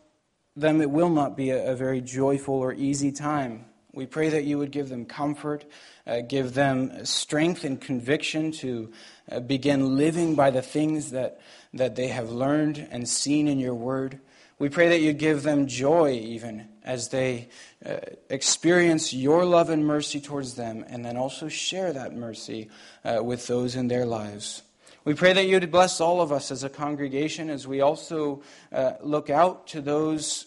[0.56, 3.66] them, it will not be a, a very joyful or easy time.
[3.92, 5.64] We pray that you would give them comfort,
[6.06, 8.92] uh, give them strength and conviction to
[9.30, 11.40] uh, begin living by the things that,
[11.74, 14.20] that they have learned and seen in your word.
[14.58, 17.48] We pray that you give them joy even as they
[17.84, 17.98] uh,
[18.28, 22.68] experience your love and mercy towards them and then also share that mercy
[23.04, 24.62] uh, with those in their lives.
[25.04, 28.42] We pray that you would bless all of us as a congregation as we also
[28.72, 30.46] uh, look out to those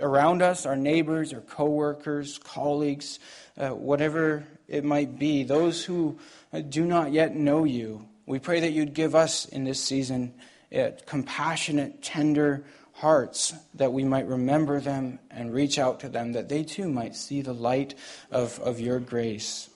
[0.00, 3.18] around us, our neighbors, our coworkers, colleagues,
[3.56, 6.18] uh, whatever it might be, those who
[6.52, 8.08] uh, do not yet know you.
[8.30, 10.34] We pray that you'd give us in this season
[10.72, 12.62] uh, compassionate, tender
[12.92, 17.16] hearts that we might remember them and reach out to them, that they too might
[17.16, 17.96] see the light
[18.30, 19.68] of, of your grace.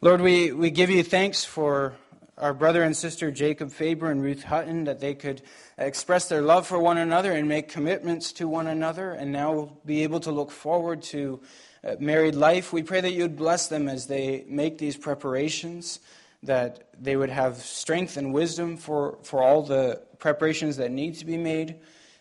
[0.00, 1.92] Lord, we, we give you thanks for
[2.38, 5.42] our brother and sister Jacob Faber and Ruth Hutton, that they could
[5.76, 10.02] express their love for one another and make commitments to one another, and now be
[10.02, 11.42] able to look forward to
[11.84, 12.72] uh, married life.
[12.72, 16.00] We pray that you would bless them as they make these preparations,
[16.42, 21.26] that they would have strength and wisdom for, for all the preparations that need to
[21.26, 21.76] be made.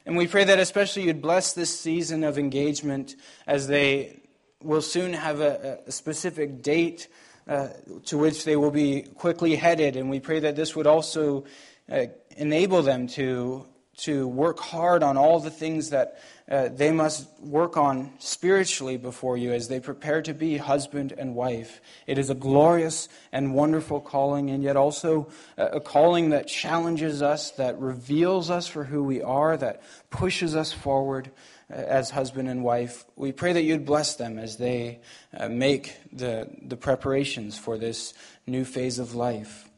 [0.06, 3.16] And we pray that especially you'd bless this season of engagement
[3.48, 4.22] as they
[4.62, 7.08] will soon have a, a specific date
[7.48, 7.70] uh,
[8.06, 9.96] to which they will be quickly headed.
[9.96, 11.46] And we pray that this would also
[11.92, 12.06] uh,
[12.38, 13.66] enable them to,
[14.00, 16.20] to work hard on all the things that
[16.50, 21.36] uh, they must work on spiritually before you as they prepare to be husband and
[21.36, 21.80] wife.
[22.08, 27.52] It is a glorious and wonderful calling, and yet also a calling that challenges us,
[27.52, 31.30] that reveals us for who we are, that pushes us forward
[31.72, 33.06] uh, as husband and wife.
[33.16, 35.02] We pray that you'd bless them as they
[35.38, 38.16] uh, make the, the preparations for this
[38.48, 39.70] new phase of life.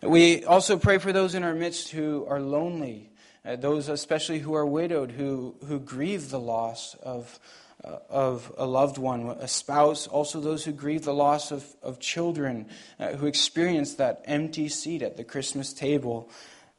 [0.00, 3.10] We also pray for those in our midst who are lonely
[3.44, 7.38] uh, those especially who are widowed, who, who grieve the loss of,
[7.84, 11.98] uh, of a loved one, a spouse, also those who grieve the loss of, of
[12.00, 12.66] children,
[12.98, 16.30] uh, who experience that empty seat at the Christmas table.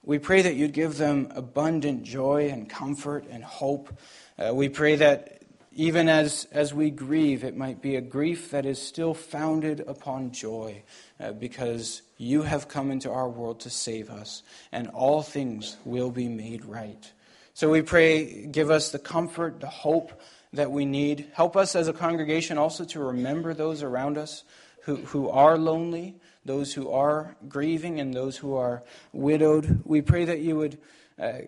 [0.03, 3.97] We pray that you'd give them abundant joy and comfort and hope.
[4.37, 5.39] Uh, we pray that
[5.71, 10.31] even as, as we grieve, it might be a grief that is still founded upon
[10.31, 10.83] joy,
[11.21, 14.41] Uh, because you have come into our world to save us,
[14.71, 17.11] and all things will be made right.
[17.53, 20.21] So we pray, give us the comfort, the hope
[20.53, 21.27] that we need.
[21.33, 24.45] Help us as a congregation also to remember those around us
[24.83, 26.15] who, who are lonely,
[26.45, 29.81] those who are grieving, and those who are widowed.
[29.83, 30.77] We pray that you would
[31.19, 31.39] uh,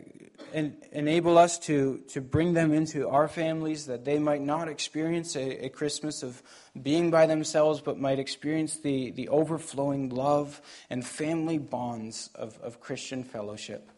[0.92, 5.66] enable us to, to bring them into our families, that they might not experience a,
[5.66, 6.42] a Christmas of
[6.82, 12.80] being by themselves, but might experience the, the overflowing love and family bonds of, of
[12.80, 13.90] Christian fellowship.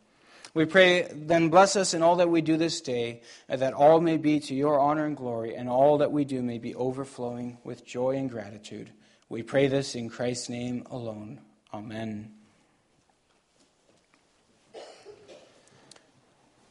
[0.54, 4.18] We pray, then bless us in all that we do this day, that all may
[4.18, 7.84] be to your honor and glory, and all that we do may be overflowing with
[7.84, 8.92] joy and gratitude.
[9.30, 11.42] We pray this in Christ's name alone.
[11.74, 12.43] Amen.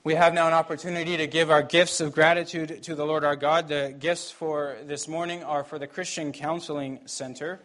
[0.04, 3.36] We have now an opportunity to give our gifts of gratitude to the Lord our
[3.36, 3.68] God.
[3.68, 7.60] The gifts for this morning are for the Christian Counseling Center.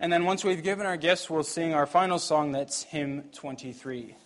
[0.00, 4.16] And then once we've given our gifts, we'll sing our final song that's hymn 23.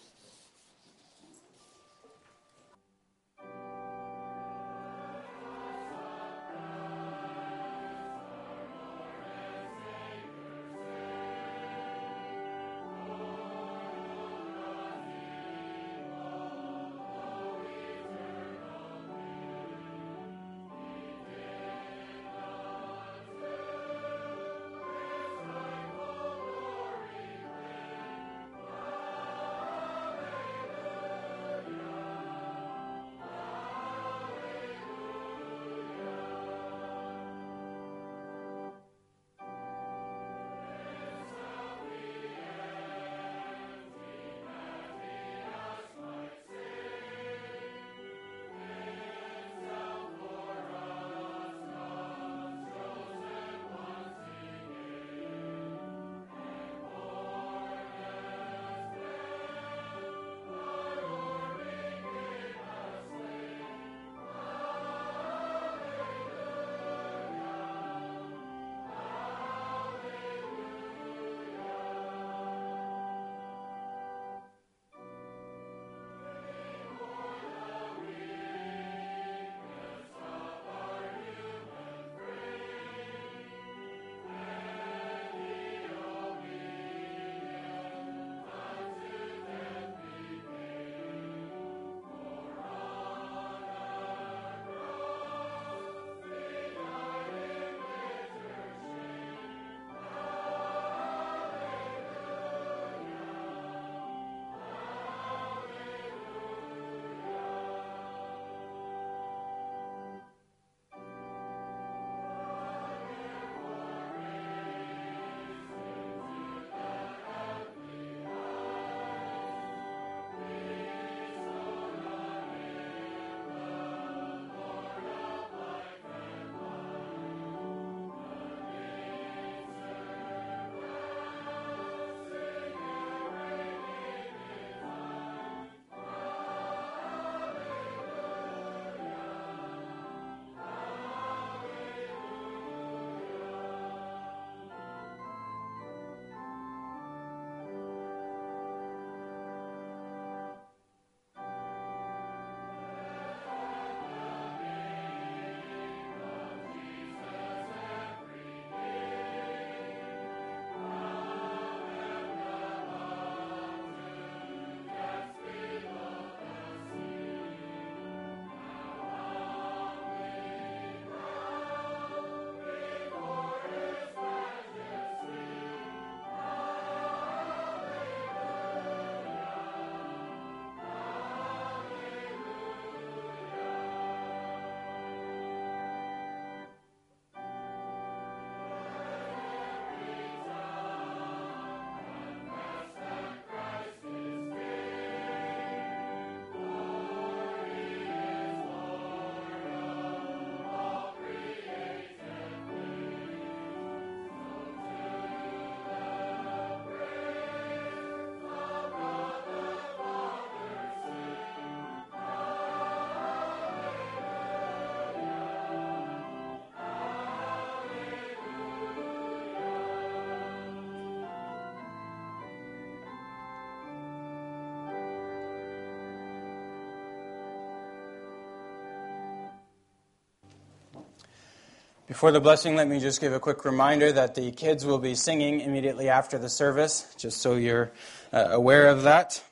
[232.12, 235.14] Before the blessing, let me just give a quick reminder that the kids will be
[235.14, 237.90] singing immediately after the service, just so you're
[238.34, 239.42] uh, aware of that.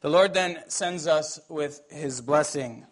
[0.00, 2.86] The Lord then sends us with his blessing.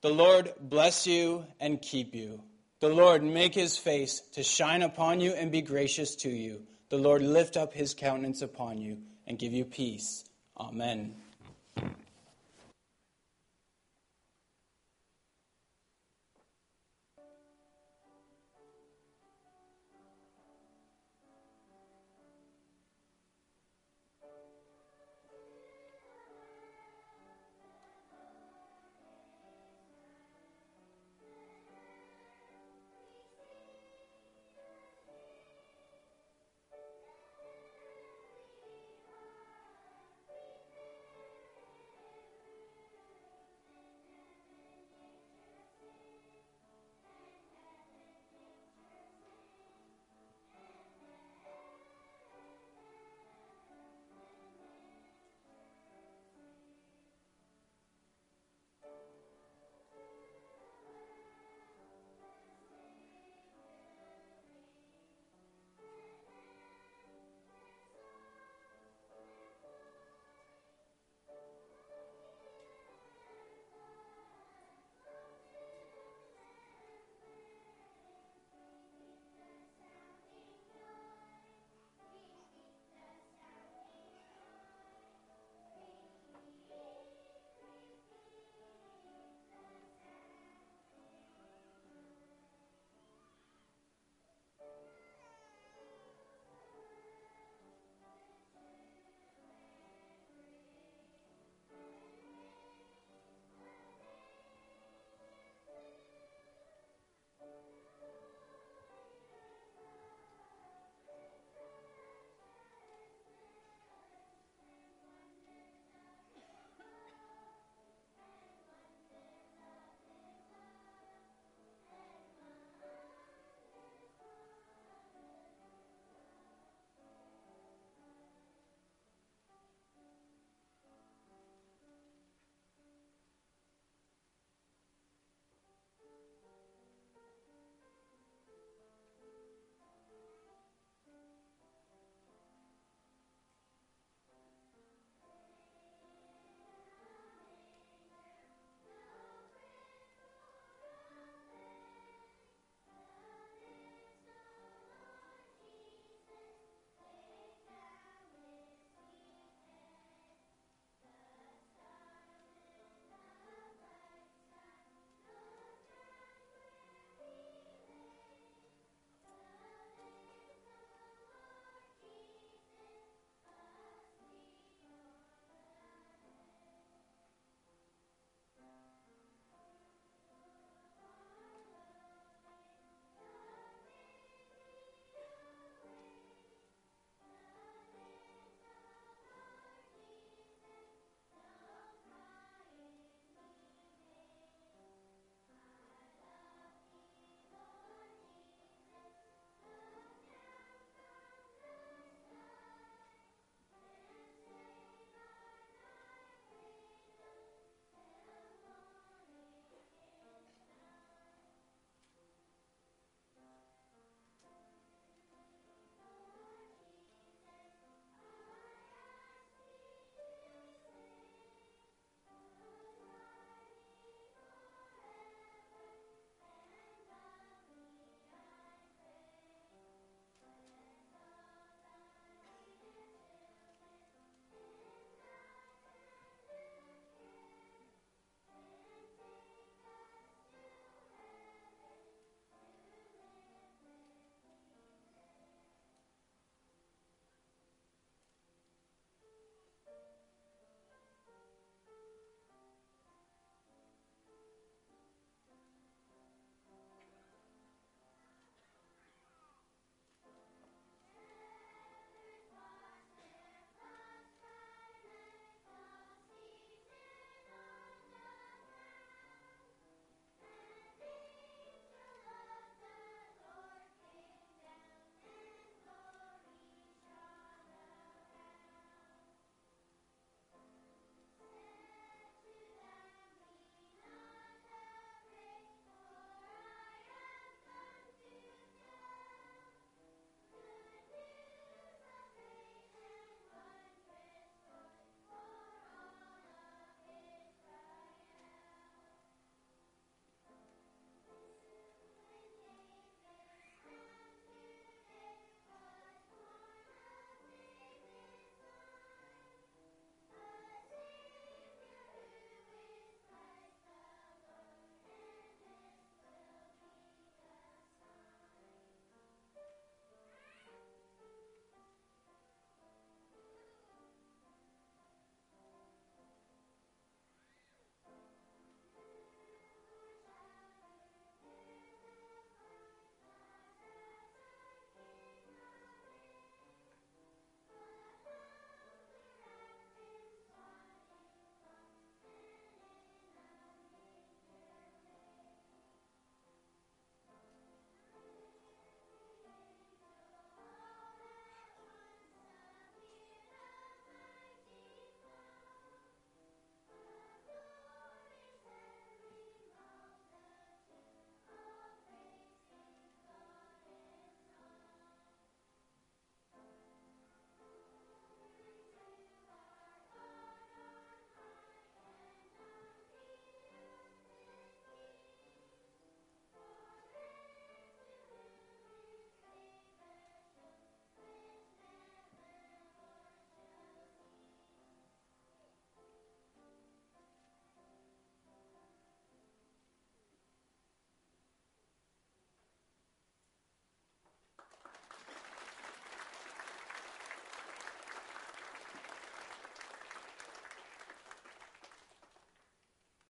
[0.00, 2.40] The Lord bless you and keep you.
[2.80, 6.62] The Lord make his face to shine upon you and be gracious to you.
[6.88, 10.24] The Lord lift up his countenance upon you and give you peace.
[10.58, 11.14] Amen.